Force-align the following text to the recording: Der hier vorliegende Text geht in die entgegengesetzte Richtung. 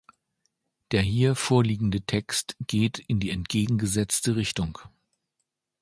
Der 0.89 1.03
hier 1.03 1.35
vorliegende 1.35 2.01
Text 2.01 2.55
geht 2.65 2.97
in 2.97 3.19
die 3.19 3.29
entgegengesetzte 3.29 4.35
Richtung. 4.35 4.79